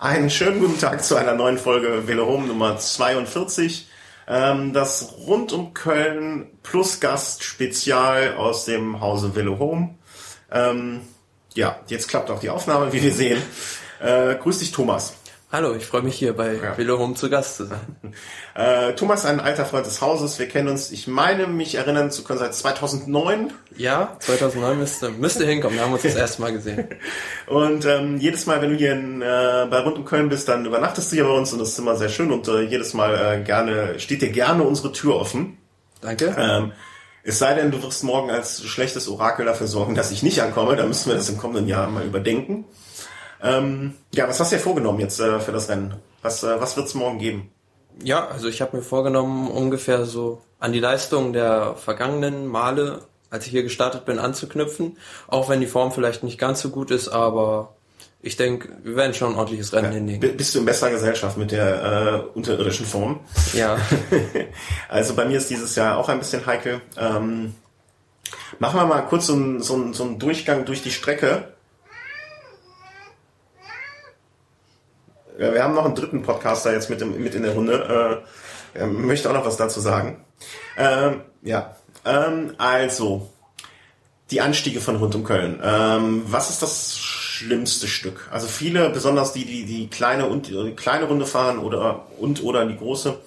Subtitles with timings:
[0.00, 3.86] Einen schönen guten Tag zu einer neuen Folge Velo Home Nummer 42.
[4.26, 9.96] Ähm, das rund um Köln plus Gast Spezial aus dem Hause Velo Home.
[10.50, 11.02] Ähm,
[11.52, 13.42] ja, jetzt klappt auch die Aufnahme, wie wir sehen.
[14.00, 15.12] Äh, grüß dich, Thomas.
[15.52, 16.78] Hallo, ich freue mich hier bei ja.
[16.78, 17.80] Velo Home zu Gast zu sein.
[18.52, 20.38] Äh, Thomas ein alter Freund des Hauses.
[20.38, 23.52] Wir kennen uns, ich meine, mich erinnern zu können seit 2009.
[23.76, 25.76] Ja, 2009 müsste, müsste hinkommen.
[25.76, 26.88] Wir haben uns das erste Mal gesehen.
[27.46, 30.66] und ähm, jedes Mal, wenn du hier in, äh, bei Rund um Köln bist, dann
[30.66, 33.14] übernachtest du hier bei uns und das ist immer sehr schön und äh, jedes Mal
[33.14, 35.56] äh, gerne steht dir gerne unsere Tür offen.
[36.02, 36.34] Danke.
[36.36, 36.72] Ähm,
[37.22, 40.76] es sei denn, du wirst morgen als schlechtes Orakel dafür sorgen, dass ich nicht ankomme.
[40.76, 42.64] Dann müssen wir das im kommenden Jahr mal überdenken.
[43.42, 45.94] Ähm, ja, was hast du dir vorgenommen jetzt äh, für das Rennen?
[46.22, 47.50] Was, äh, was wird es morgen geben?
[48.02, 53.46] Ja, also ich habe mir vorgenommen, ungefähr so an die Leistung der vergangenen Male, als
[53.46, 54.98] ich hier gestartet bin, anzuknüpfen.
[55.28, 57.74] Auch wenn die Form vielleicht nicht ganz so gut ist, aber
[58.22, 60.36] ich denke, wir werden schon ein ordentliches Rennen ja, hinlegen.
[60.36, 63.20] Bist du in besserer Gesellschaft mit der äh, unterirdischen Form?
[63.54, 63.78] Ja.
[64.88, 66.82] also bei mir ist dieses Jahr auch ein bisschen heikel.
[66.98, 67.54] Ähm,
[68.58, 71.54] machen wir mal kurz so einen, so, so einen Durchgang durch die Strecke.
[75.40, 78.22] Wir haben noch einen dritten Podcaster jetzt mit, im, mit in der Runde.
[78.74, 80.22] Äh, er möchte auch noch was dazu sagen.
[80.76, 81.74] Ähm, ja,
[82.04, 83.30] ähm, also
[84.30, 85.58] die Anstiege von rund um Köln.
[85.62, 88.28] Ähm, was ist das schlimmste Stück?
[88.30, 92.66] Also viele, besonders die, die die kleine und die kleine Runde fahren oder und oder
[92.66, 93.18] die große,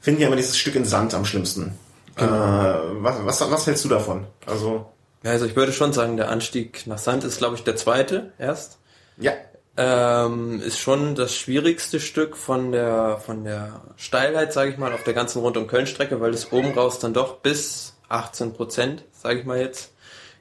[0.00, 1.76] finden ja immer dieses Stück in Sand am schlimmsten.
[2.14, 2.32] Genau.
[2.32, 4.24] Äh, was, was, was hältst du davon?
[4.46, 4.86] Also
[5.24, 8.32] ja, also ich würde schon sagen, der Anstieg nach Sand ist, glaube ich, der zweite
[8.38, 8.78] erst.
[9.16, 9.32] Ja
[9.76, 15.02] ähm, ist schon das schwierigste Stück von der von der Steilheit, sage ich mal, auf
[15.02, 19.04] der ganzen Rund um Köln Strecke, weil es oben raus dann doch bis 18 Prozent,
[19.12, 19.92] sage ich mal jetzt,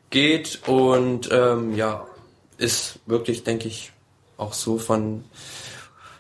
[0.10, 2.06] geht und ähm, ja
[2.58, 3.92] ist wirklich, denke ich,
[4.38, 5.24] auch so von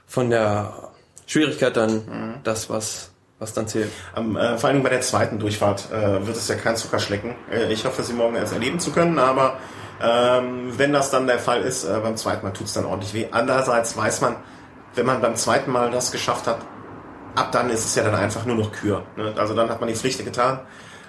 [0.07, 0.91] von der
[1.27, 2.35] Schwierigkeit dann mhm.
[2.43, 3.91] das was was dann zählt.
[4.15, 7.35] Um, äh, vor allem bei der zweiten Durchfahrt äh, wird es ja kein Zuckerschlecken.
[7.51, 9.57] Äh, ich hoffe, sie morgen erst erleben zu können, aber
[10.03, 13.13] ähm, wenn das dann der Fall ist, äh, beim zweiten Mal tut es dann ordentlich
[13.13, 13.27] weh.
[13.31, 14.35] Andererseits weiß man,
[14.95, 16.59] wenn man beim zweiten Mal das geschafft hat,
[17.35, 19.05] ab dann ist es ja dann einfach nur noch Kür.
[19.15, 19.33] Ne?
[19.37, 20.59] Also dann hat man die Pflicht getan.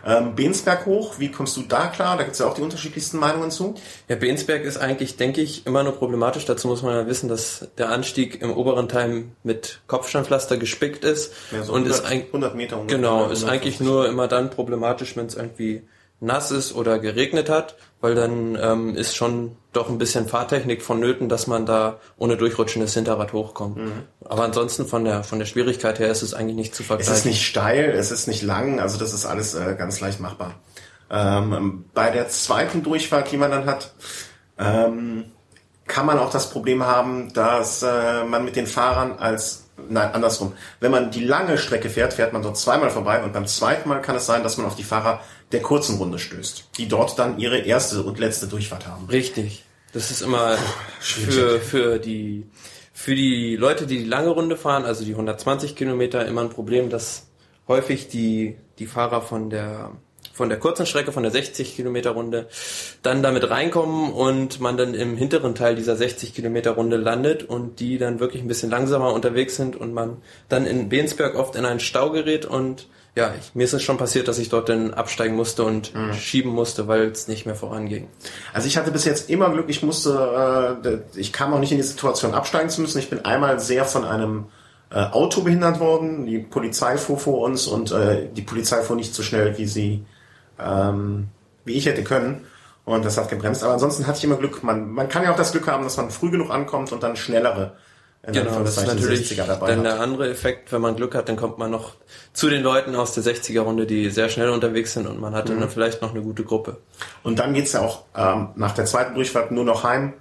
[0.07, 2.17] Ähm, Bensberg hoch, wie kommst du da klar?
[2.17, 3.75] Da gibt es ja auch die unterschiedlichsten Meinungen zu.
[4.07, 6.45] Ja, Bensberg ist eigentlich, denke ich, immer nur problematisch.
[6.45, 11.33] Dazu muss man ja wissen, dass der Anstieg im oberen Teil mit Kopfsteinpflaster gespickt ist.
[11.53, 12.99] Ja, so und 100, ist 100 Meter ungefähr.
[12.99, 15.83] Genau, ist eigentlich nur immer dann problematisch, wenn es irgendwie
[16.21, 21.31] nass ist oder geregnet hat, weil dann ähm, ist schon doch ein bisschen Fahrtechnik vonnöten,
[21.31, 23.79] dass man da ohne durchrutschendes Hinterrad hochkommt.
[23.79, 24.03] Mhm.
[24.23, 27.15] Aber ansonsten von der von der Schwierigkeit her ist es eigentlich nicht zu vergleichen.
[27.15, 30.21] Es ist nicht steil, es ist nicht lang, also das ist alles äh, ganz leicht
[30.21, 30.57] machbar.
[31.11, 33.95] Ähm, bei der zweiten Durchfahrt, die man dann hat,
[34.59, 35.33] ähm,
[35.87, 40.53] kann man auch das Problem haben, dass äh, man mit den Fahrern als nein, andersrum.
[40.81, 44.01] Wenn man die lange Strecke fährt, fährt man dort zweimal vorbei und beim zweiten Mal
[44.01, 45.21] kann es sein, dass man auf die Fahrer
[45.53, 49.07] der kurzen Runde stößt, die dort dann ihre erste und letzte Durchfahrt haben.
[49.07, 49.65] Richtig.
[49.93, 50.57] Das ist immer
[50.99, 52.47] für, für die,
[52.93, 56.91] für die Leute, die die lange Runde fahren, also die 120 Kilometer, immer ein Problem,
[56.91, 57.29] dass
[57.69, 59.93] häufig die, die Fahrer von der
[60.35, 62.49] von der kurzen Strecke, von der 60 Kilometer Runde,
[63.03, 67.79] dann damit reinkommen und man dann im hinteren Teil dieser 60 Kilometer Runde landet und
[67.79, 70.19] die dann wirklich ein bisschen langsamer unterwegs sind und man
[70.49, 73.97] dann in Bensberg oft in einen Stau gerät und ja, ich, mir ist es schon
[73.97, 76.15] passiert, dass ich dort dann absteigen musste und mhm.
[76.15, 78.09] schieben musste, weil es nicht mehr voranging.
[78.53, 81.77] Also ich hatte bis jetzt immer Glück, ich musste, äh, ich kam auch nicht in
[81.77, 82.99] die Situation absteigen zu müssen.
[82.99, 84.47] Ich bin einmal sehr von einem
[84.91, 86.27] äh, Auto behindert worden.
[86.27, 90.05] Die Polizei fuhr vor uns und äh, die Polizei fuhr nicht so schnell, wie sie
[90.59, 91.29] ähm,
[91.65, 92.47] wie ich hätte können.
[92.85, 93.63] Und das hat gebremst.
[93.65, 94.63] Aber ansonsten hatte ich immer Glück.
[94.63, 97.17] Man, man kann ja auch das Glück haben, dass man früh genug ankommt und dann
[97.17, 97.73] schnellere
[98.27, 101.71] Genau, das ist natürlich dann der andere Effekt, wenn man Glück hat, dann kommt man
[101.71, 101.95] noch
[102.33, 105.61] zu den Leuten aus der 60er-Runde, die sehr schnell unterwegs sind und man hat mhm.
[105.61, 106.79] dann vielleicht noch eine gute Gruppe.
[107.23, 110.15] Und dann geht's ja auch ähm, nach der zweiten Durchfahrt nur noch heim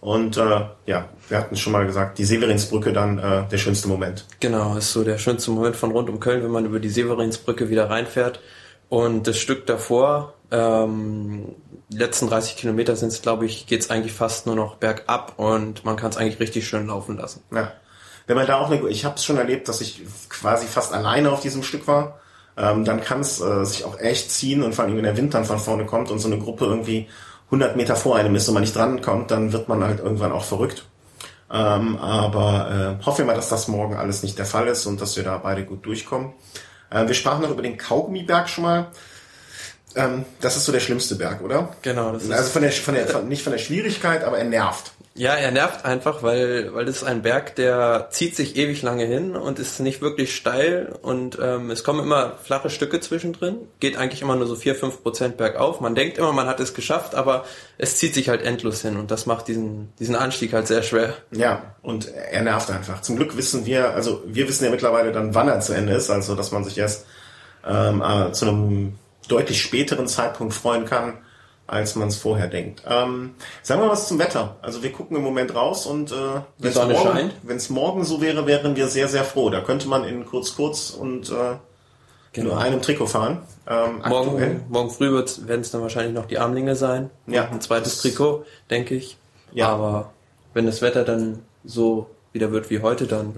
[0.00, 4.24] und äh, ja, wir hatten schon mal gesagt, die Severinsbrücke dann äh, der schönste Moment.
[4.38, 7.70] Genau, ist so der schönste Moment von rund um Köln, wenn man über die Severinsbrücke
[7.70, 8.40] wieder reinfährt
[8.88, 11.54] und das Stück davor, ähm,
[11.90, 15.34] die letzten 30 Kilometer sind es, glaube ich, geht es eigentlich fast nur noch bergab
[15.38, 17.42] und man kann es eigentlich richtig schön laufen lassen.
[17.52, 17.72] Ja.
[18.26, 21.32] Wenn man da auch eine, ich habe es schon erlebt, dass ich quasi fast alleine
[21.32, 22.20] auf diesem Stück war,
[22.58, 25.32] ähm, dann kann es äh, sich auch echt ziehen und vor allem, wenn der Wind
[25.32, 27.08] dann von vorne kommt und so eine Gruppe irgendwie
[27.46, 30.44] 100 Meter vor einem ist und man nicht drankommt, dann wird man halt irgendwann auch
[30.44, 30.84] verrückt.
[31.50, 35.00] Ähm, aber äh, hoffen wir mal, dass das morgen alles nicht der Fall ist und
[35.00, 36.34] dass wir da beide gut durchkommen.
[36.90, 38.86] Äh, wir sprachen noch über den Kaugummiberg schon mal.
[39.94, 41.74] Ähm, das ist so der schlimmste Berg, oder?
[41.82, 42.12] Genau.
[42.12, 44.92] Das also von der, von der, von, nicht von der Schwierigkeit, aber er nervt.
[45.18, 49.04] Ja, er nervt einfach, weil, weil das ist ein Berg, der zieht sich ewig lange
[49.04, 53.96] hin und ist nicht wirklich steil und ähm, es kommen immer flache Stücke zwischendrin, geht
[53.96, 55.80] eigentlich immer nur so vier fünf Prozent bergauf.
[55.80, 57.44] Man denkt immer, man hat es geschafft, aber
[57.78, 61.14] es zieht sich halt endlos hin und das macht diesen, diesen Anstieg halt sehr schwer.
[61.32, 63.02] Ja, und er nervt einfach.
[63.02, 66.10] Zum Glück wissen wir, also wir wissen ja mittlerweile dann, wann er zu Ende ist,
[66.10, 67.06] also dass man sich erst
[67.66, 68.94] ähm, äh, zu einem
[69.28, 71.18] deutlich späteren Zeitpunkt freuen kann
[71.68, 72.82] als man es vorher denkt.
[72.88, 74.56] Ähm, sagen wir was zum Wetter.
[74.62, 76.14] Also wir gucken im Moment raus und äh,
[76.56, 79.50] wenn es morgen, wenn's morgen so wäre, wären wir sehr, sehr froh.
[79.50, 81.56] Da könnte man in kurz kurz und äh,
[82.32, 82.54] genau.
[82.54, 83.42] nur einem Trikot fahren.
[83.68, 87.10] Ähm, morgen, morgen früh werden es dann wahrscheinlich noch die Armlinge sein.
[87.26, 87.48] Ja.
[87.48, 89.18] Ein zweites Trikot, denke ich.
[89.52, 89.68] Ja.
[89.68, 90.12] Aber
[90.54, 93.34] wenn das Wetter dann so wieder wird wie heute, dann,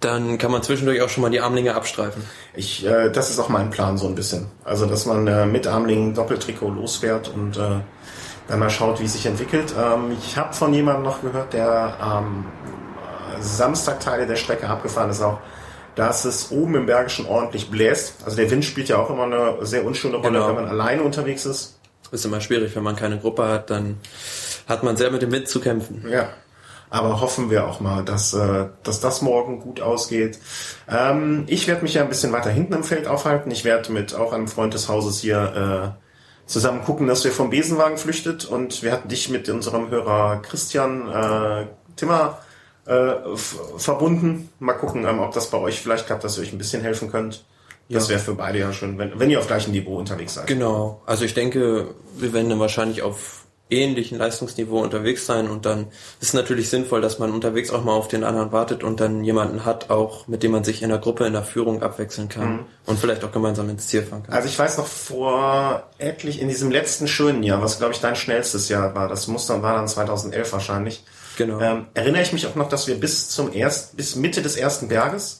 [0.00, 2.24] dann kann man zwischendurch auch schon mal die Armlinge abstreifen.
[2.54, 4.46] Ich, äh, das ist auch mein Plan so ein bisschen.
[4.64, 7.80] Also, dass man äh, mit Armlingen Doppeltrikot losfährt und äh,
[8.48, 9.74] dann mal schaut, wie es sich entwickelt.
[9.78, 12.46] Ähm, ich habe von jemandem noch gehört, der am
[13.38, 15.38] äh, Samstag Teile der Strecke abgefahren ist auch,
[15.96, 18.14] dass es oben im Bergischen ordentlich bläst.
[18.24, 20.48] Also der Wind spielt ja auch immer eine sehr unschöne Rolle, genau.
[20.48, 21.76] wenn man alleine unterwegs ist.
[22.10, 24.00] Ist immer schwierig, wenn man keine Gruppe hat, dann
[24.66, 26.04] hat man sehr mit dem Wind zu kämpfen.
[26.10, 26.30] Ja,
[26.90, 30.38] aber hoffen wir auch mal, dass, äh, dass das morgen gut ausgeht.
[30.88, 33.50] Ähm, ich werde mich ja ein bisschen weiter hinten im Feld aufhalten.
[33.50, 37.50] Ich werde mit auch einem Freund des Hauses hier äh, zusammen gucken, dass wir vom
[37.50, 38.44] Besenwagen flüchtet.
[38.44, 42.38] Und wir hatten dich mit unserem Hörer Christian äh, Timmer
[42.86, 43.36] äh,
[43.76, 44.48] verbunden.
[44.58, 47.10] Mal gucken, ähm, ob das bei euch vielleicht klappt, dass ihr euch ein bisschen helfen
[47.10, 47.44] könnt.
[47.88, 50.46] Das wäre für beide ja schön, wenn, wenn ihr auf gleichem Niveau unterwegs seid.
[50.46, 51.02] Genau.
[51.06, 53.39] Also ich denke, wir werden dann wahrscheinlich auf
[53.70, 55.88] ähnlichen Leistungsniveau unterwegs sein und dann
[56.20, 59.24] ist es natürlich sinnvoll, dass man unterwegs auch mal auf den anderen wartet und dann
[59.24, 62.52] jemanden hat, auch mit dem man sich in der Gruppe in der Führung abwechseln kann
[62.52, 62.66] mhm.
[62.86, 64.34] und vielleicht auch gemeinsam ins Ziel fahren kann.
[64.34, 68.16] Also ich weiß noch vor etlich in diesem letzten schönen Jahr, was glaube ich dein
[68.16, 71.04] schnellstes Jahr war, das muss dann war dann 2011 wahrscheinlich.
[71.36, 71.60] Genau.
[71.60, 74.88] Ähm, erinnere ich mich auch noch, dass wir bis zum erst bis Mitte des ersten
[74.88, 75.39] Berges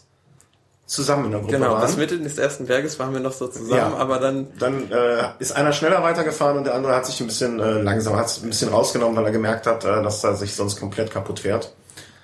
[0.91, 1.75] zusammen in der Gruppe genau, waren.
[1.77, 4.49] Genau, bis Mitte des ersten Berges waren wir noch so zusammen, ja, aber dann...
[4.59, 8.17] Dann äh, ist einer schneller weitergefahren und der andere hat sich ein bisschen äh, langsam,
[8.17, 11.41] hat ein bisschen rausgenommen, weil er gemerkt hat, äh, dass er sich sonst komplett kaputt
[11.41, 11.73] fährt.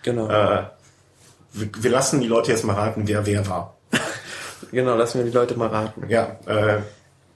[0.02, 0.28] Genau.
[0.28, 0.64] Äh,
[1.52, 3.76] wir, wir lassen die Leute jetzt mal raten, wer wer war.
[4.72, 6.08] genau, lassen wir die Leute mal raten.
[6.08, 6.80] Ja, äh,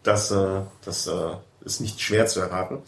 [0.03, 1.35] das, äh, das äh,
[1.65, 2.83] ist nicht schwer zu erraten.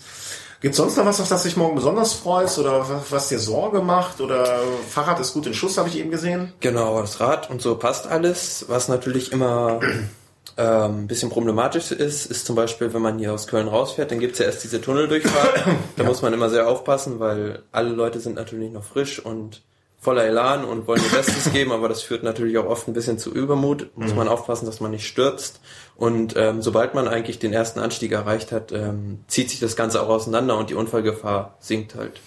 [0.63, 4.21] Gibt sonst noch was, auf das dich morgen besonders freust oder was dir Sorge macht?
[4.21, 6.53] Oder Fahrrad ist gut in Schuss, habe ich eben gesehen.
[6.61, 8.67] Genau, das Rad und so passt alles.
[8.69, 9.81] Was natürlich immer
[10.57, 14.21] ähm, ein bisschen problematisch ist, ist zum Beispiel, wenn man hier aus Köln rausfährt, dann
[14.21, 15.67] gibt's ja erst diese Tunneldurchfahrt.
[15.97, 16.09] da ja.
[16.09, 19.63] muss man immer sehr aufpassen, weil alle Leute sind natürlich noch frisch und
[20.03, 23.19] voller Elan und wollen ihr Bestes geben, aber das führt natürlich auch oft ein bisschen
[23.19, 23.97] zu Übermut.
[23.97, 24.17] Muss mhm.
[24.17, 25.61] man aufpassen, dass man nicht stürzt.
[25.97, 30.03] Und ähm, sobald man eigentlich den ersten Anstieg erreicht hat, ähm, zieht sich das Ganze
[30.03, 32.21] auch auseinander und die Unfallgefahr sinkt halt.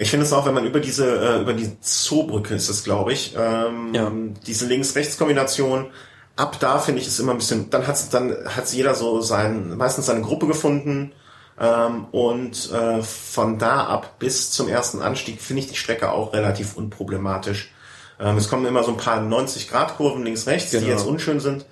[0.00, 3.12] Ich finde es auch, wenn man über diese äh, über die Zoobrücke ist es, glaube
[3.12, 4.10] ich, ähm, ja.
[4.44, 5.86] diese Links-Rechts-Kombination.
[6.34, 7.70] Ab da finde ich es immer ein bisschen.
[7.70, 11.12] Dann hat dann hat's jeder so sein meistens seine Gruppe gefunden
[11.60, 16.32] ähm, und äh, von da ab bis zum ersten Anstieg finde ich die Strecke auch
[16.32, 17.70] relativ unproblematisch.
[18.18, 20.84] Ähm, es kommen immer so ein paar 90-Grad-Kurven links, rechts, genau.
[20.84, 21.66] die jetzt unschön sind.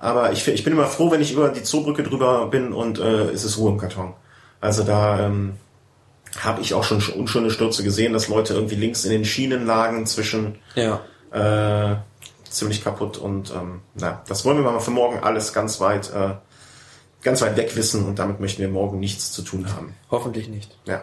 [0.00, 3.30] Aber ich, ich bin immer froh, wenn ich über die Zoobrücke drüber bin und äh,
[3.30, 4.14] es ist Ruhe im Karton.
[4.60, 5.56] Also da ähm,
[6.40, 10.06] habe ich auch schon unschöne Stürze gesehen, dass Leute irgendwie links in den Schienen lagen
[10.06, 11.00] zwischen ja.
[11.32, 11.96] äh,
[12.48, 16.34] ziemlich kaputt und ähm, na, das wollen wir mal für morgen alles ganz weit äh,
[17.24, 19.94] ganz weit weg wissen und damit möchten wir morgen nichts zu tun haben.
[20.10, 20.78] Hoffentlich nicht.
[20.84, 21.02] Ja.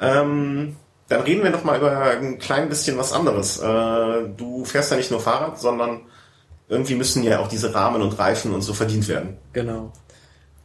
[0.00, 0.76] Ähm,
[1.08, 3.58] dann reden wir noch mal über ein klein bisschen was anderes.
[3.58, 6.02] Äh, du fährst ja nicht nur Fahrrad, sondern
[6.68, 9.38] irgendwie müssen ja auch diese Rahmen und Reifen und so verdient werden.
[9.54, 9.92] Genau.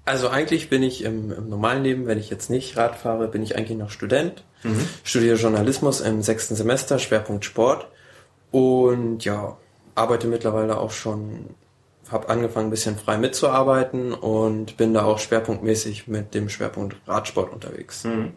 [0.06, 3.42] Also eigentlich bin ich im, im normalen Leben, wenn ich jetzt nicht Rad fahre, bin
[3.42, 4.44] ich eigentlich noch Student.
[4.64, 4.86] Mhm.
[5.06, 7.88] Studiere Journalismus im sechsten Semester, Schwerpunkt Sport.
[8.52, 9.58] Und ja,
[9.96, 11.46] arbeite mittlerweile auch schon
[12.12, 17.52] habe angefangen, ein bisschen frei mitzuarbeiten und bin da auch schwerpunktmäßig mit dem Schwerpunkt Radsport
[17.52, 18.04] unterwegs.
[18.04, 18.34] Mhm.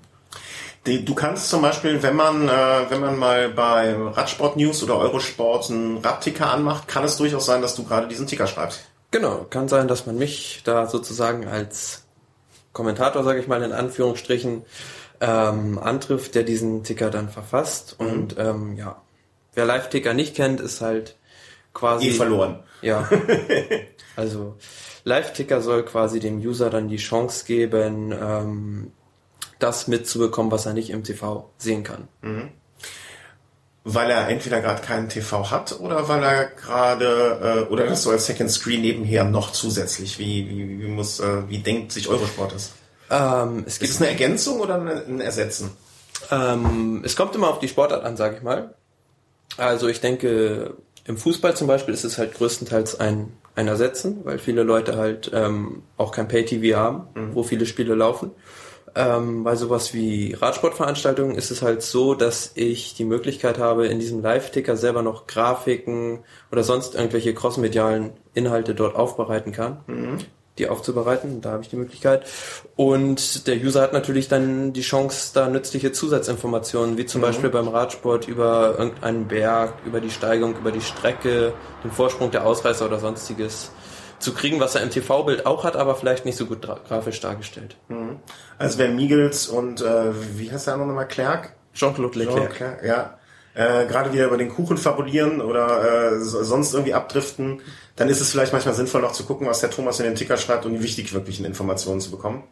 [0.85, 5.69] Du kannst zum Beispiel, wenn man, äh, wenn man mal bei Radsport News oder Eurosport
[5.69, 8.85] einen Radticker anmacht, kann es durchaus sein, dass du gerade diesen Ticker schreibst.
[9.11, 12.05] Genau, kann sein, dass man mich da sozusagen als
[12.73, 14.63] Kommentator, sage ich mal in Anführungsstrichen,
[15.21, 17.97] ähm, antrifft, der diesen Ticker dann verfasst.
[17.99, 18.07] Mhm.
[18.07, 19.01] Und ähm, ja,
[19.55, 21.17] wer Live-Ticker nicht kennt, ist halt
[21.73, 22.09] quasi.
[22.09, 22.61] Eh verloren.
[22.83, 23.09] Ja.
[24.17, 24.57] Also
[25.05, 28.93] Live-Ticker soll quasi dem User dann die Chance geben, ähm,
[29.59, 32.09] das mitzubekommen, was er nicht im TV sehen kann.
[32.23, 32.49] Mhm.
[33.85, 38.11] weil er entweder gerade keinen TV hat oder weil er gerade äh, oder das so
[38.11, 40.19] als Second Screen nebenher noch zusätzlich.
[40.19, 42.73] Wie, wie, wie muss äh, wie denkt sich Eurosport das?
[43.11, 45.71] Ähm, es Ist gibt es eine Ergänzung oder ein ein Ersetzen?
[46.31, 48.75] Ähm, es kommt immer auf die Sportart an, sage ich mal.
[49.59, 50.75] Also ich denke,
[51.07, 55.31] im Fußball zum Beispiel ist es halt größtenteils ein, ein Ersetzen, weil viele Leute halt
[55.33, 58.33] ähm, auch kein Pay-TV haben, wo viele Spiele laufen.
[58.95, 63.99] Ähm, bei sowas wie Radsportveranstaltungen ist es halt so, dass ich die Möglichkeit habe, in
[63.99, 69.81] diesem Live-Ticker selber noch Grafiken oder sonst irgendwelche crossmedialen Inhalte dort aufbereiten kann
[70.59, 71.41] die aufzubereiten.
[71.41, 72.25] Da habe ich die Möglichkeit.
[72.77, 77.69] Und der User hat natürlich dann die Chance, da nützliche Zusatzinformationen, wie zum Beispiel beim
[77.69, 81.53] Radsport über irgendeinen Berg, über die Steigung, über die Strecke,
[81.85, 83.71] den Vorsprung der Ausreißer oder sonstiges
[84.19, 87.77] zu kriegen, was er im TV-Bild auch hat, aber vielleicht nicht so gut grafisch dargestellt.
[88.59, 91.53] Also wer Miegels und äh, wie heißt der andere nochmal Clerc?
[91.75, 92.55] Jean-Claude Jean Leclerc.
[92.55, 93.19] Clerc, ja.
[93.55, 97.61] Äh, gerade wieder über den Kuchen fabulieren oder äh, so- sonst irgendwie abdriften,
[97.97, 100.37] dann ist es vielleicht manchmal sinnvoll noch zu gucken, was der Thomas in den Ticker
[100.37, 102.45] schreibt, um die wichtig wirklichen Informationen zu bekommen.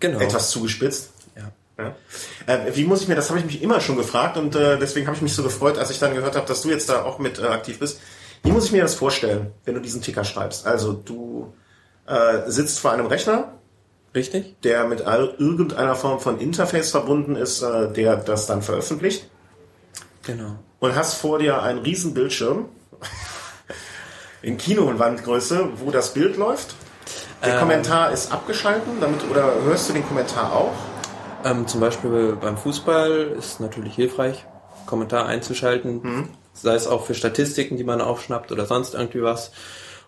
[0.00, 0.18] Genau.
[0.18, 1.10] Etwas zugespitzt.
[1.36, 1.52] Ja.
[1.78, 1.96] Ja.
[2.46, 5.06] Äh, wie muss ich mir, das habe ich mich immer schon gefragt und äh, deswegen
[5.06, 7.18] habe ich mich so gefreut, als ich dann gehört habe, dass du jetzt da auch
[7.18, 8.00] mit äh, aktiv bist.
[8.42, 10.66] Wie muss ich mir das vorstellen, wenn du diesen Ticker schreibst?
[10.66, 11.52] Also du
[12.06, 13.54] äh, sitzt vor einem Rechner,
[14.14, 14.60] Richtig?
[14.62, 19.28] der mit all, irgendeiner Form von Interface verbunden ist, äh, der das dann veröffentlicht
[20.22, 20.58] Genau.
[20.80, 22.68] und hast vor dir einen riesen Bildschirm
[24.42, 26.74] in Kinowandgröße, wo das Bild läuft.
[27.44, 27.60] Der Ähm.
[27.60, 30.72] Kommentar ist abgeschalten, damit oder hörst du den Kommentar auch?
[31.44, 34.44] Ähm, zum Beispiel beim Fußball ist natürlich hilfreich,
[34.86, 39.50] Kommentar einzuschalten, sei es auch für Statistiken, die man aufschnappt oder sonst irgendwie was.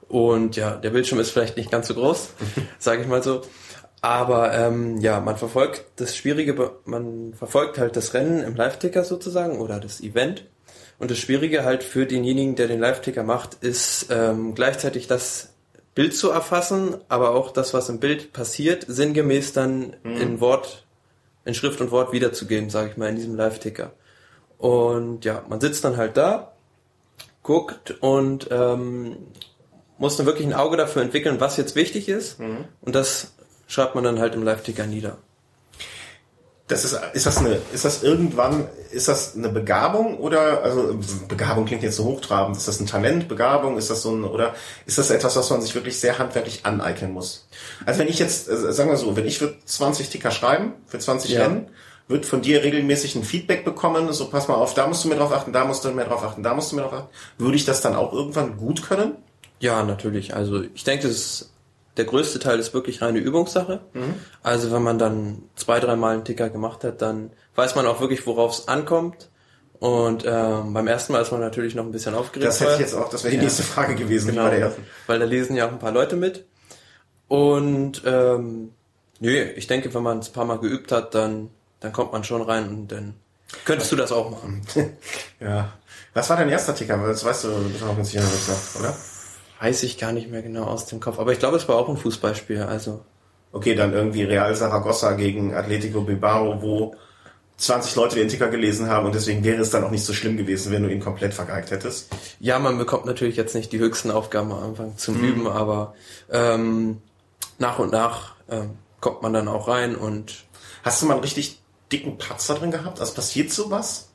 [0.08, 2.30] Und ja, der Bildschirm ist vielleicht nicht ganz so groß,
[2.78, 3.42] sage ich mal so.
[4.02, 9.60] Aber ähm, ja, man verfolgt das Schwierige, man verfolgt halt das Rennen im Live-Ticker sozusagen
[9.60, 10.44] oder das Event.
[11.02, 15.52] Und das Schwierige halt für denjenigen, der den Live-Ticker macht, ist ähm, gleichzeitig das
[15.96, 20.86] Bild zu erfassen, aber auch das, was im Bild passiert, sinngemäß dann in Wort,
[21.44, 23.90] in Schrift und Wort wiederzugeben, sage ich mal, in diesem Live-Ticker.
[24.58, 26.52] Und ja, man sitzt dann halt da,
[27.42, 29.16] guckt und ähm,
[29.98, 32.38] muss dann wirklich ein Auge dafür entwickeln, was jetzt wichtig ist.
[32.80, 33.34] Und das
[33.66, 35.18] schreibt man dann halt im Live-Ticker nieder.
[36.72, 40.98] Das ist, ist das eine, ist das irgendwann, ist das eine Begabung oder, also
[41.28, 44.54] Begabung klingt jetzt so hochtrabend, ist das ein Talent, Begabung, ist das so ein, oder
[44.86, 47.48] ist das etwas, was man sich wirklich sehr handwerklich aneignen muss?
[47.84, 50.98] Also wenn ich jetzt, äh, sagen wir so, wenn ich für 20 Ticker schreiben, für
[50.98, 51.42] 20 Ja.
[51.42, 51.68] Rennen,
[52.08, 55.16] wird von dir regelmäßig ein Feedback bekommen, so pass mal auf, da musst du mir
[55.16, 57.08] drauf achten, da musst du mir drauf achten, da musst du mir drauf achten.
[57.38, 59.16] Würde ich das dann auch irgendwann gut können?
[59.60, 60.34] Ja, natürlich.
[60.34, 61.52] Also ich denke, das ist,
[61.96, 63.80] der größte Teil ist wirklich reine Übungssache.
[64.42, 68.26] Also wenn man dann zwei, dreimal einen Ticker gemacht hat, dann weiß man auch wirklich,
[68.26, 69.28] worauf es ankommt.
[69.78, 72.46] Und ähm, beim ersten Mal ist man natürlich noch ein bisschen aufgeregt.
[72.48, 74.86] Das hätte ich jetzt auch, das wäre die nächste Frage gewesen, Genau, bei der ersten.
[75.08, 76.44] weil da lesen ja auch ein paar Leute mit.
[77.28, 78.72] Und ähm,
[79.20, 82.22] nö, ich denke, wenn man es ein paar Mal geübt hat, dann, dann kommt man
[82.24, 83.14] schon rein und dann
[83.64, 84.62] könntest du das auch machen.
[85.40, 85.72] Ja.
[86.14, 86.98] Was war dein erster Ticker?
[87.06, 88.94] Das weißt du, du bist auch mit Sicherheit nicht noch, oder?
[89.62, 91.18] Weiß ich gar nicht mehr genau aus dem Kopf.
[91.18, 92.62] Aber ich glaube, es war auch ein Fußballspiel.
[92.62, 93.04] Also
[93.52, 96.96] Okay, dann irgendwie Real Saragossa gegen Atletico Bilbao, wo
[97.58, 100.36] 20 Leute den Ticker gelesen haben und deswegen wäre es dann auch nicht so schlimm
[100.36, 102.08] gewesen, wenn du ihn komplett vergeigt hättest.
[102.40, 105.94] ja, man bekommt natürlich jetzt nicht die höchsten Aufgaben am Anfang zum Üben, aber
[106.30, 107.02] ähm,
[107.58, 110.44] nach und nach ähm, kommt man dann auch rein und
[110.82, 111.60] Hast du mal einen richtig
[111.92, 112.98] dicken Patzer drin gehabt?
[112.98, 114.08] Also passiert sowas?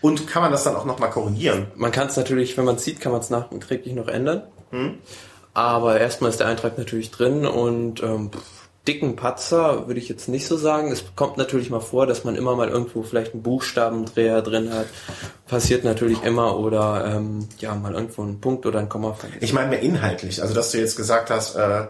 [0.00, 1.68] Und kann man das dann auch nochmal korrigieren?
[1.74, 4.42] man kann es natürlich, wenn man es sieht, kann man es nachträglich noch ändern.
[5.54, 8.30] Aber erstmal ist der Eintrag natürlich drin und ähm,
[8.88, 10.90] dicken Patzer würde ich jetzt nicht so sagen.
[10.90, 14.86] Es kommt natürlich mal vor, dass man immer mal irgendwo vielleicht einen Buchstabendreher drin hat.
[15.46, 19.16] Passiert natürlich immer oder ähm, ja mal irgendwo einen Punkt oder ein Komma.
[19.40, 20.42] Ich meine mehr inhaltlich.
[20.42, 21.86] Also, dass du jetzt gesagt hast, äh,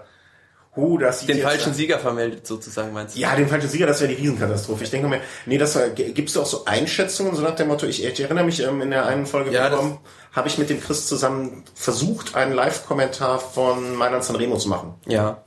[0.74, 3.20] hu, das sieht Den falschen Sieger vermeldet sozusagen, meinst du?
[3.20, 4.84] Ja, den falschen Sieger, das wäre die Riesenkatastrophe.
[4.84, 7.68] Ich denke mir, nee, das war, g- gibst du auch so Einschätzungen, so nach dem
[7.68, 9.98] Motto, ich, ich erinnere mich, ähm, in der einen Folge Ja, bekommen,
[10.32, 14.94] habe ich mit dem Chris zusammen versucht, einen Live-Kommentar von Mailand Sanremo zu machen.
[15.06, 15.42] Ja.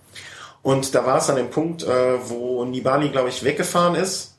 [0.62, 4.36] Und da war es an dem Punkt, äh, wo Nibali, glaube ich, weggefahren ist.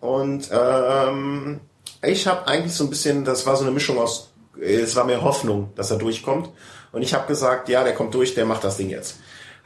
[0.00, 1.60] Und ähm,
[2.02, 5.04] ich habe eigentlich so ein bisschen, das war so eine Mischung aus, äh, es war
[5.04, 6.50] mehr Hoffnung, dass er durchkommt.
[6.92, 9.16] Und ich habe gesagt, ja, der kommt durch, der macht das Ding jetzt.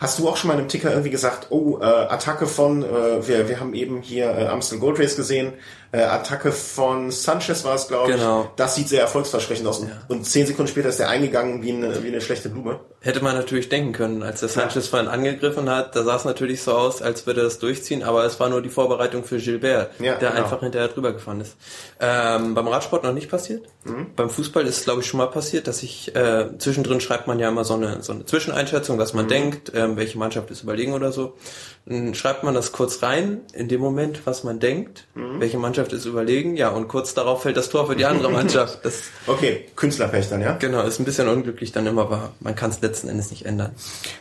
[0.00, 3.28] Hast du auch schon mal in einem Ticker irgendwie gesagt, oh, äh, Attacke von, äh,
[3.28, 5.52] wir, wir haben eben hier äh, Amstel Gold Race gesehen,
[5.92, 8.42] äh, Attacke von Sanchez war es, glaube Genau.
[8.44, 8.48] ich.
[8.56, 9.80] Das sieht sehr erfolgsversprechend aus.
[9.80, 9.94] Und, Ja.
[10.08, 12.80] und zehn Sekunden später ist der eingegangen wie eine, wie eine schlechte Blume.
[13.02, 16.60] Hätte man natürlich denken können, als der Sanchez vorhin angegriffen hat, da sah es natürlich
[16.62, 19.92] so aus, als würde er das durchziehen, aber es war nur die Vorbereitung für Gilbert,
[20.00, 20.42] Ja, der genau.
[20.42, 21.56] einfach hinterher drüber gefahren ist.
[21.98, 23.64] Ähm, beim Radsport noch nicht passiert.
[23.84, 24.08] Mhm.
[24.16, 27.38] Beim Fußball ist es, glaube ich, schon mal passiert, dass ich, äh, zwischendrin schreibt man
[27.38, 29.16] ja immer so eine, so eine Zwischeneinschätzung, was Mhm.
[29.18, 31.38] man denkt, ähm, welche Mannschaft ist überlegen oder so.
[31.86, 35.40] Dann schreibt man das kurz rein, in dem Moment, was man denkt, Mhm.
[35.40, 38.84] welche Mannschaft ist überlegen, ja, und kurz darauf fällt das Tor für die andere Mannschaft.
[38.84, 40.52] Das, Okay, Künstlerpech dann, ja?
[40.52, 43.70] genau, ist ein bisschen unglücklich dann immer, aber man kann es letzten Endes nicht ändern.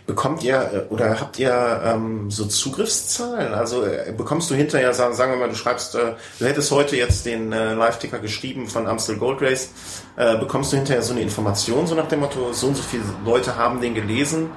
[0.07, 3.53] Bekommt ihr äh, oder habt ihr ähm, so Zugriffszahlen?
[3.53, 6.95] Also äh, bekommst du hinterher, sagen, sagen wir mal, du schreibst, äh, du hättest heute
[6.95, 9.69] jetzt den äh, Live-Ticker geschrieben von Amstel Gold Race,
[10.15, 13.03] äh, bekommst du hinterher so eine Information, so nach dem Motto, so und so viele
[13.25, 14.49] Leute haben den gelesen?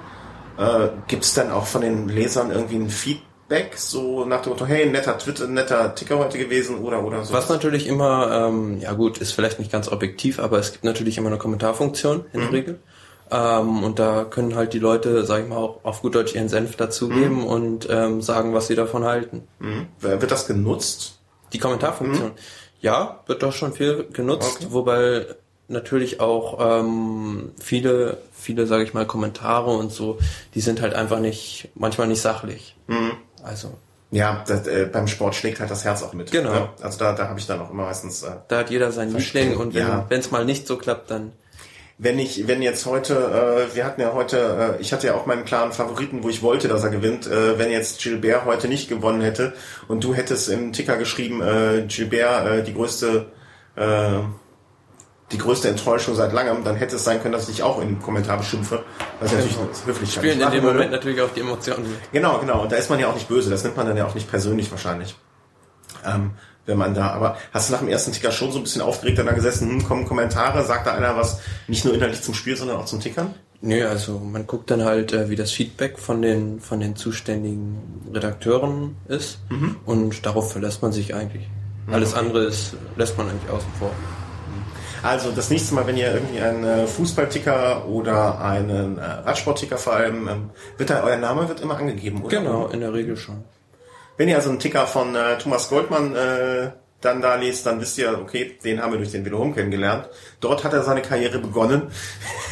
[0.58, 4.66] Äh, Gibt es dann auch von den Lesern irgendwie ein Feedback, so nach dem Motto,
[4.66, 7.32] hey, netter Twitter, netter Ticker heute gewesen oder oder so?
[7.34, 11.18] Was natürlich immer, ähm, ja gut, ist vielleicht nicht ganz objektiv, aber es gibt natürlich
[11.18, 12.80] immer eine Kommentarfunktion in der Regel.
[13.30, 16.50] Ähm, und da können halt die Leute, sag ich mal, auch auf gut Deutsch ihren
[16.50, 19.48] Senf dazugeben und ähm, sagen, was sie davon halten.
[19.58, 19.86] Mhm.
[20.00, 21.18] Wird das genutzt?
[21.54, 22.32] Die Kommentarfunktion.
[22.80, 24.66] Ja, wird doch schon viel genutzt, Okay.
[24.70, 25.26] wobei
[25.68, 30.18] natürlich auch ähm, viele, viele, sage ich mal, Kommentare und so,
[30.54, 32.76] die sind halt einfach nicht, manchmal nicht sachlich.
[33.42, 33.72] Also
[34.10, 36.30] Ja, das, äh, beim Sport schlägt halt das Herz auch mit.
[36.30, 36.52] Genau.
[36.52, 39.10] Ja, also da, da habe ich dann auch immer meistens äh, da hat jeder sein
[39.10, 40.06] Verstehe, Liebling und wenn ja.
[40.10, 41.32] es mal nicht so klappt, dann
[42.02, 45.26] wenn ich, wenn jetzt heute, äh, wir hatten ja heute, äh, ich hatte ja auch
[45.26, 47.28] meinen klaren Favoriten, wo ich wollte, dass er gewinnt.
[47.28, 49.52] Äh, wenn jetzt Gilbert heute nicht gewonnen hätte
[49.86, 53.26] und du hättest im Ticker geschrieben, äh, Gilbert äh, die größte,
[53.76, 54.18] äh,
[55.32, 58.00] die größte Enttäuschung seit langem, dann hätte es sein können, dass ich dich auch im
[58.00, 58.84] Kommentar beschimpfe.
[59.20, 61.86] Was ich natürlich höflich spielen in dem Moment natürlich auch die Emotionen.
[62.12, 62.62] Genau, genau.
[62.62, 63.50] Und da ist man ja auch nicht böse.
[63.50, 65.16] Das nimmt man dann ja auch nicht persönlich wahrscheinlich.
[66.04, 66.32] Ähm,
[66.66, 69.18] wenn man da, aber hast du nach dem ersten Ticker schon so ein bisschen aufgeregt
[69.18, 72.76] da gesessen, hm, kommen Kommentare, sagt da einer was nicht nur inhaltlich zum Spiel, sondern
[72.76, 73.34] auch zum Tickern?
[73.62, 78.10] Nö, also man guckt dann halt, äh, wie das Feedback von den von den zuständigen
[78.12, 79.38] Redakteuren ist
[79.86, 81.48] und darauf verlässt man sich eigentlich.
[81.90, 83.90] Alles andere ist, lässt man eigentlich außen vor.
[85.02, 89.94] Also das nächste Mal, wenn ihr irgendwie einen äh, Fußballticker oder einen äh, Radsportticker vor
[89.94, 92.38] allem, ähm, wird da euer Name wird immer angegeben, oder?
[92.38, 93.42] Genau, in der Regel schon.
[94.16, 97.98] Wenn ihr also einen Ticker von äh, Thomas Goldmann äh, dann da lest, dann wisst
[97.98, 100.08] ihr, okay, den haben wir durch den Velo Home kennengelernt.
[100.40, 101.90] Dort hat er seine Karriere begonnen.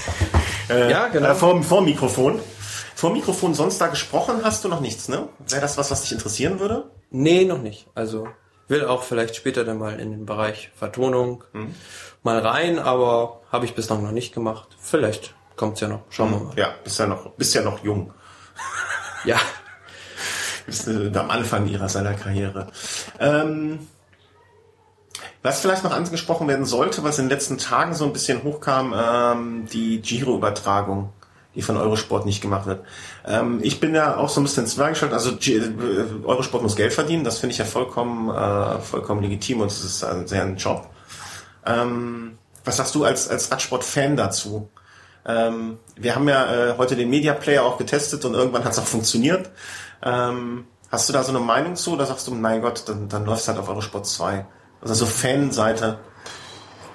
[0.69, 1.31] äh, Ja, genau.
[1.31, 2.41] Äh, vor, vor Mikrofon.
[2.97, 5.29] Vor Mikrofon sonst da gesprochen hast du noch nichts, ne?
[5.49, 6.91] Wäre das was, was dich interessieren würde?
[7.11, 7.87] Nee, noch nicht.
[7.95, 8.27] Also
[8.71, 11.45] will auch vielleicht später dann mal in den Bereich Vertonung
[12.23, 14.69] mal rein, aber habe ich bislang noch nicht gemacht.
[14.79, 16.03] Vielleicht kommt's ja noch.
[16.11, 16.53] Schauen wir mal.
[16.57, 18.13] Ja, bist ja noch, bist ja noch jung.
[19.25, 19.39] Ja.
[20.67, 22.69] Bist äh, am Anfang ihrer seiner Karriere.
[23.19, 23.81] Ähm,
[25.43, 28.95] was vielleicht noch angesprochen werden sollte, was in den letzten Tagen so ein bisschen hochkam,
[28.97, 31.13] ähm, die Giro-Übertragung,
[31.55, 32.85] die von Eurosport nicht gemacht wird.
[33.27, 35.15] Ähm, ich bin ja auch so ein bisschen zweigeschaltet.
[35.15, 35.73] Also G äh,
[36.25, 40.05] Eurosport muss Geld verdienen, das finde ich ja vollkommen, äh, vollkommen legitim und es ist
[40.05, 40.89] ein sehr ein Job.
[41.67, 44.69] Ähm, was sagst du als, als Radsport-Fan dazu?
[45.27, 48.79] Ähm, wir haben ja äh, heute den Media Player auch getestet und irgendwann hat es
[48.79, 49.51] auch funktioniert.
[50.03, 53.25] Ähm, hast du da so eine Meinung zu oder sagst du, mein Gott, dann, dann
[53.25, 54.47] läuft es halt auf Eurosport 2?
[54.81, 55.99] Also so Fanseite.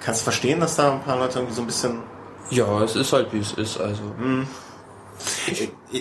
[0.00, 2.02] Kannst du verstehen, dass da ein paar Leute irgendwie so ein bisschen...
[2.50, 3.78] Ja, es ist halt wie es ist.
[3.78, 4.02] Also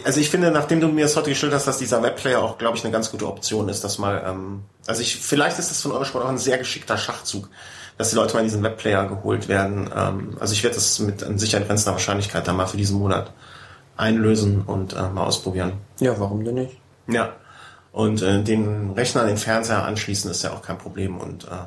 [0.04, 2.78] Also ich finde, nachdem du mir das heute gestellt hast, dass dieser Webplayer auch, glaube
[2.78, 4.24] ich, eine ganz gute Option ist, dass mal...
[4.26, 7.50] Ähm, also ich, vielleicht ist das von Eurosport auch ein sehr geschickter Schachzug,
[7.98, 9.90] dass die Leute mal in diesen Webplayer geholt werden.
[9.96, 13.32] Ähm, also ich werde das mit an sicher grenzender Wahrscheinlichkeit dann mal für diesen Monat
[13.98, 15.74] einlösen und äh, mal ausprobieren.
[16.00, 16.78] ja, warum denn nicht?
[17.08, 17.34] Ja.
[17.92, 21.18] Und äh, den Rechner an den Fernseher anschließen ist ja auch kein Problem.
[21.18, 21.66] Und, äh,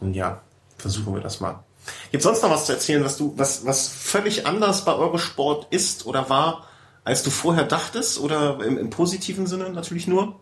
[0.00, 0.40] und ja,
[0.78, 1.64] versuchen wir das mal.
[2.12, 6.06] Gibt sonst noch was zu erzählen, was du, was, was völlig anders bei Eurosport ist
[6.06, 6.68] oder war,
[7.02, 8.20] als du vorher dachtest?
[8.20, 10.36] Oder im, im positiven Sinne natürlich nur?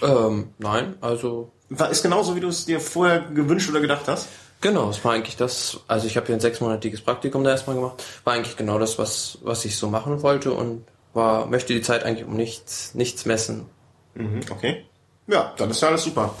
[0.00, 4.28] Ähm, nein, also War, ist genauso, wie du es dir vorher gewünscht oder gedacht hast?
[4.60, 8.02] Genau, es war eigentlich das, also ich habe hier ein sechsmonatiges Praktikum da erstmal gemacht,
[8.24, 12.04] war eigentlich genau das, was, was ich so machen wollte und war, möchte die Zeit
[12.04, 13.66] eigentlich um nichts, nichts messen.
[14.14, 14.84] Mhm, okay.
[15.28, 16.34] Ja, dann ist ja alles super.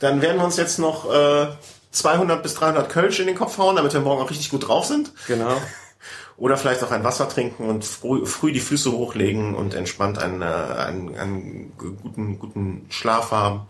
[0.00, 1.46] Dann werden wir uns jetzt noch äh,
[1.92, 4.84] 200 bis 300 Kölsch in den Kopf hauen, damit wir morgen auch richtig gut drauf
[4.84, 5.12] sind.
[5.26, 5.56] Genau.
[6.36, 10.42] Oder vielleicht auch ein Wasser trinken und früh, früh die Füße hochlegen und entspannt einen,
[10.42, 13.66] äh, einen, einen guten, guten Schlaf haben.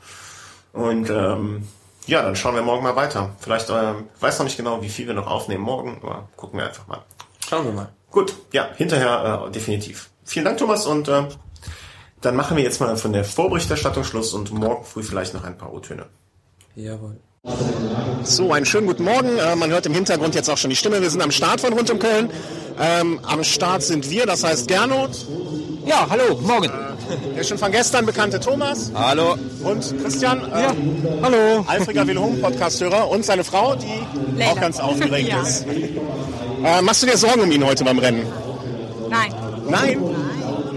[0.72, 1.68] Und ähm,
[2.06, 3.30] ja, dann schauen wir morgen mal weiter.
[3.38, 6.66] Vielleicht, ähm, weiß noch nicht genau, wie viel wir noch aufnehmen morgen, aber gucken wir
[6.66, 7.02] einfach mal.
[7.48, 7.88] Schauen wir mal.
[8.10, 10.10] Gut, ja, hinterher äh, definitiv.
[10.24, 11.24] Vielen Dank, Thomas, und äh,
[12.20, 15.58] dann machen wir jetzt mal von der Vorberichterstattung Schluss und morgen früh vielleicht noch ein
[15.58, 16.06] paar O-Töne.
[16.74, 17.18] Jawohl.
[18.22, 19.36] So, einen schönen guten Morgen.
[19.38, 21.00] Äh, man hört im Hintergrund jetzt auch schon die Stimme.
[21.00, 22.30] Wir sind am Start von Rund um Köln.
[22.78, 25.26] Ähm, am Start sind wir, das heißt Gernot.
[25.84, 26.66] Ja, hallo, morgen.
[26.66, 28.92] Äh, der schon von gestern bekannte Thomas.
[28.94, 29.36] Hallo.
[29.64, 30.50] Und Christian.
[30.52, 30.74] Äh, ja,
[31.22, 31.64] hallo.
[31.66, 33.10] Alfriger Wilhelm, Podcast-Hörer.
[33.10, 33.86] Und seine Frau, die
[34.36, 34.52] Leila.
[34.52, 35.42] auch ganz aufgeregt ja.
[35.42, 35.66] ist.
[35.66, 38.24] Äh, machst du dir Sorgen um ihn heute beim Rennen?
[39.10, 39.34] Nein.
[39.68, 39.98] Nein?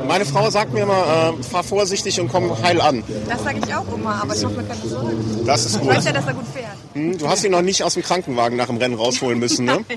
[0.08, 3.04] Meine Frau sagt mir immer, äh, fahr vorsichtig und komm heil an.
[3.28, 5.46] Das sage ich auch immer, aber ich mache mir keine Sorgen.
[5.46, 5.89] Das ist gut.
[5.89, 6.76] Ich weiß ja, dass er gut fährt.
[6.94, 9.84] Hm, du hast ihn noch nicht aus dem Krankenwagen nach dem Rennen rausholen müssen, ne?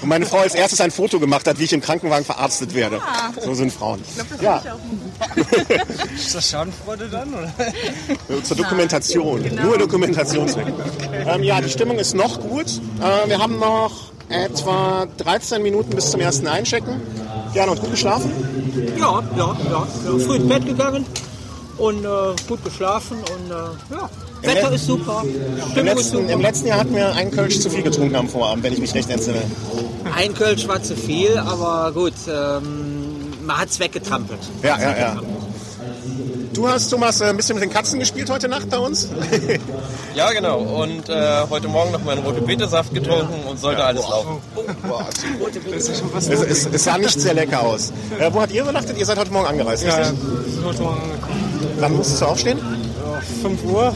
[0.00, 3.00] Und meine Frau als erstes ein Foto gemacht hat, wie ich im Krankenwagen verarztet werde.
[3.00, 3.30] Ah.
[3.40, 4.00] So sind Frauen.
[4.06, 4.62] Ich glaube, das ja.
[4.64, 6.14] ich auch.
[6.14, 7.34] ist das Schadenfreude dann?
[7.34, 8.44] Oder?
[8.44, 9.42] Zur Dokumentation.
[9.42, 9.62] Genau.
[9.62, 10.66] Nur Dokumentationszweck.
[10.68, 11.24] Okay.
[11.26, 12.66] Ähm, ja, die Stimmung ist noch gut.
[12.66, 17.00] Äh, wir haben noch etwa 13 Minuten bis zum ersten Einchecken.
[17.54, 18.30] Ja, noch gut geschlafen?
[18.98, 19.86] Ja, ja, ja.
[20.04, 20.18] ja.
[20.18, 21.06] Früh ins Bett gegangen
[21.78, 22.08] und äh,
[22.48, 24.10] gut geschlafen und äh, ja.
[24.40, 25.24] Im Wetter ist super.
[25.74, 26.30] Im letzten, super.
[26.30, 28.94] Im letzten, Jahr hatten wir einen Kölsch zu viel getrunken am Vorabend, wenn ich mich
[28.94, 29.42] recht entsinne.
[30.14, 34.40] Ein Kölsch war zu viel, aber gut, ähm, man hat es weggetrampelt.
[34.62, 35.16] Ja, ja, ja.
[36.58, 39.08] Du hast, Thomas, äh, ein bisschen mit den Katzen gespielt heute Nacht bei uns?
[40.14, 40.58] ja, genau.
[40.58, 44.10] Und äh, heute Morgen noch meinen rote Betesaft getrunken und sollte ja, alles boah.
[44.10, 44.42] laufen.
[44.56, 45.06] Oh, boah.
[45.76, 45.88] es,
[46.28, 47.92] es, es, sah nicht sehr lecker aus.
[48.18, 48.98] Äh, wo hat ihr übernachtet?
[48.98, 50.18] Ihr seid heute Morgen angereist, ja, richtig?
[50.18, 51.47] Ja, sind heute Morgen angekommen.
[51.78, 52.58] Wann musstest du aufstehen?
[52.58, 53.94] Ja, 5 Uhr.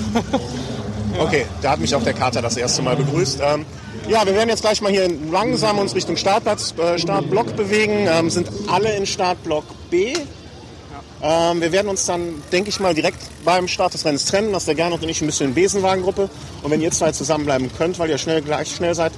[1.18, 3.40] okay, da hat mich auch der Kater das erste Mal begrüßt.
[3.42, 3.66] Ähm,
[4.09, 8.07] ja, wir werden jetzt gleich mal hier langsam uns Richtung Startplatz, äh, Startblock bewegen.
[8.09, 10.14] Ähm, sind alle in Startblock B.
[11.22, 14.64] Ähm, wir werden uns dann, denke ich mal, direkt beim Start des Rennens trennen, dass
[14.64, 16.29] der Gernot und ich ein bisschen in Besenwagengruppe.
[16.62, 19.12] Und wenn ihr zwei zusammenbleiben könnt, weil ihr schnell gleich schnell seid,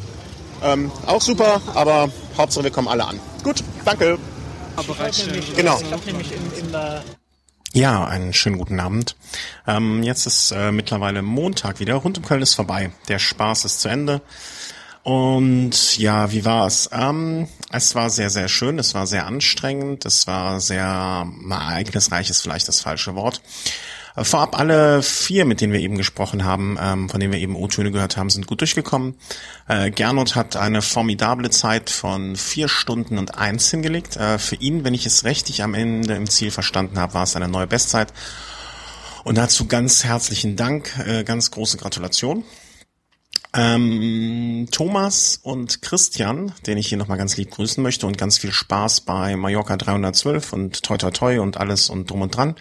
[0.62, 3.18] ähm, auch super, aber Hauptsache wir kommen alle an.
[3.42, 4.18] Gut, danke.
[4.76, 4.94] Aber
[5.26, 5.78] nämlich, genau.
[5.78, 7.23] Im, im, äh
[7.74, 9.16] ja, einen schönen guten Abend.
[9.66, 11.94] Ähm, jetzt ist äh, mittlerweile Montag wieder.
[11.96, 12.92] Rund um Köln ist vorbei.
[13.08, 14.22] Der Spaß ist zu Ende.
[15.02, 16.88] Und ja, wie war's?
[16.92, 22.40] Ähm, es war sehr, sehr schön, es war sehr anstrengend, es war sehr ereignisreich ist
[22.40, 23.42] vielleicht das falsche Wort.
[24.16, 27.90] Vorab alle vier, mit denen wir eben gesprochen haben, ähm, von denen wir eben O-Töne
[27.90, 29.16] gehört haben, sind gut durchgekommen.
[29.66, 34.16] Äh, Gernot hat eine formidable Zeit von vier Stunden und eins hingelegt.
[34.16, 37.34] Äh, für ihn, wenn ich es richtig am Ende im Ziel verstanden habe, war es
[37.34, 38.12] eine neue Bestzeit.
[39.24, 42.44] Und dazu ganz herzlichen Dank, äh, ganz große Gratulation.
[43.56, 48.52] Ähm, Thomas und Christian, den ich hier nochmal ganz lieb grüßen möchte und ganz viel
[48.52, 52.56] Spaß bei Mallorca 312 und Toi Toi Toi und alles und drum und dran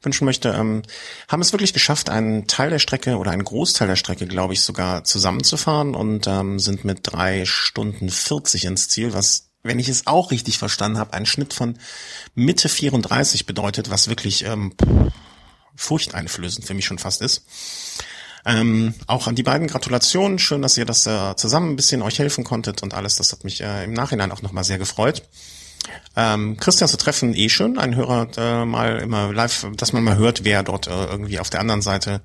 [0.00, 0.82] wünschen möchte, ähm,
[1.28, 4.62] haben es wirklich geschafft, einen Teil der Strecke oder einen Großteil der Strecke, glaube ich,
[4.62, 10.08] sogar zusammenzufahren und ähm, sind mit drei Stunden 40 ins Ziel, was wenn ich es
[10.08, 11.78] auch richtig verstanden habe, ein Schnitt von
[12.34, 14.72] Mitte 34 bedeutet, was wirklich ähm,
[15.76, 17.44] furchteinflößend für mich schon fast ist.
[18.44, 20.38] Ähm, auch an die beiden Gratulationen.
[20.38, 23.16] Schön, dass ihr das äh, zusammen ein bisschen euch helfen konntet und alles.
[23.16, 25.22] Das hat mich äh, im Nachhinein auch nochmal sehr gefreut.
[26.16, 27.78] Ähm, Christian zu treffen, eh schön.
[27.78, 31.50] Ein Hörer äh, mal immer live, dass man mal hört, wer dort äh, irgendwie auf
[31.50, 32.20] der anderen Seite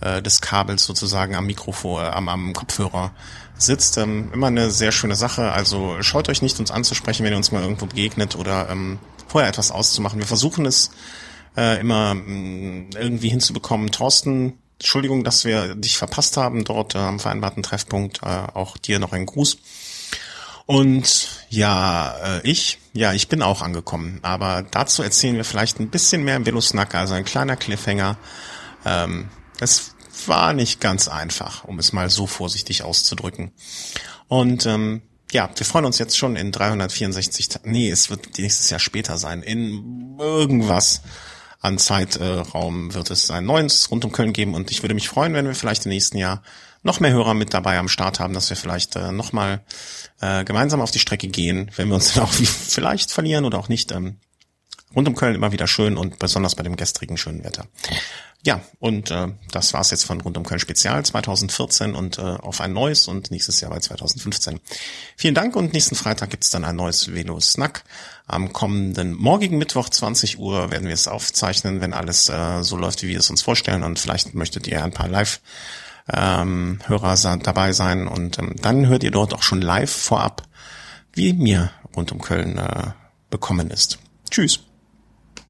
[0.00, 3.12] äh, des Kabels sozusagen am Mikrofon, äh, am, am Kopfhörer
[3.58, 3.98] sitzt.
[3.98, 5.52] Ähm, immer eine sehr schöne Sache.
[5.52, 9.50] Also schaut euch nicht, uns anzusprechen, wenn ihr uns mal irgendwo begegnet oder ähm, vorher
[9.50, 10.18] etwas auszumachen.
[10.18, 10.90] Wir versuchen es
[11.56, 13.90] äh, immer mh, mm, irgendwie hinzubekommen.
[13.90, 18.22] Thorsten Entschuldigung, dass wir dich verpasst haben dort äh, am vereinbarten Treffpunkt.
[18.22, 19.58] Äh, auch dir noch ein Gruß.
[20.64, 24.20] Und ja, äh, ich, ja, ich bin auch angekommen.
[24.22, 28.16] Aber dazu erzählen wir vielleicht ein bisschen mehr im Velosnack, also ein kleiner Cliffhanger.
[28.86, 29.28] Ähm,
[29.60, 29.94] es
[30.26, 33.52] war nicht ganz einfach, um es mal so vorsichtig auszudrücken.
[34.28, 37.70] Und ähm, ja, wir freuen uns jetzt schon in 364 Tagen.
[37.70, 39.42] Nee, es wird nächstes Jahr später sein.
[39.42, 41.02] In irgendwas
[41.60, 45.34] an Zeitraum wird es ein neues rund um Köln geben und ich würde mich freuen,
[45.34, 46.42] wenn wir vielleicht im nächsten Jahr
[46.82, 49.62] noch mehr Hörer mit dabei am Start haben, dass wir vielleicht äh, nochmal
[50.20, 53.68] äh, gemeinsam auf die Strecke gehen, wenn wir uns dann auch vielleicht verlieren oder auch
[53.68, 53.92] nicht.
[53.92, 54.16] Ähm,
[54.94, 57.66] rund um Köln immer wieder schön und besonders bei dem gestrigen schönen Wetter.
[58.42, 62.62] Ja, und äh, das war's jetzt von Rund um Köln Spezial 2014 und äh, auf
[62.62, 64.60] ein neues und nächstes Jahr bei 2015.
[65.16, 67.84] Vielen Dank und nächsten Freitag gibt's dann ein neues Velo Snack.
[68.26, 73.02] Am kommenden morgigen Mittwoch 20 Uhr werden wir es aufzeichnen, wenn alles äh, so läuft,
[73.02, 75.40] wie wir es uns vorstellen und vielleicht möchtet ihr ein paar Live
[76.10, 80.48] ähm, Hörer dabei sein und ähm, dann hört ihr dort auch schon live vorab,
[81.12, 82.92] wie mir rund um Köln äh,
[83.28, 83.98] bekommen ist.
[84.30, 84.69] Tschüss.